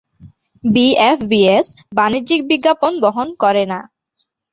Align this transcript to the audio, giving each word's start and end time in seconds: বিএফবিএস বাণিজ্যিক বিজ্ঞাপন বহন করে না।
বিএফবিএস 0.63 1.67
বাণিজ্যিক 1.97 2.41
বিজ্ঞাপন 2.49 2.93
বহন 3.03 3.27
করে 3.43 3.63
না। 3.71 3.79